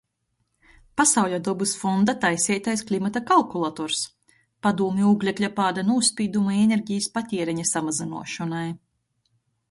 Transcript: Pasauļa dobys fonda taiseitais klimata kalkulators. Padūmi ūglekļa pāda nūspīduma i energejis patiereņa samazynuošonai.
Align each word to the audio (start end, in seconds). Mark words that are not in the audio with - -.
Pasauļa 0.99 1.37
dobys 1.47 1.73
fonda 1.81 2.13
taiseitais 2.23 2.81
klimata 2.91 3.21
kalkulators. 3.31 3.99
Padūmi 4.67 5.05
ūglekļa 5.09 5.49
pāda 5.59 5.83
nūspīduma 5.89 6.55
i 6.55 6.63
energejis 6.63 7.09
patiereņa 7.19 7.67
samazynuošonai. 7.73 8.63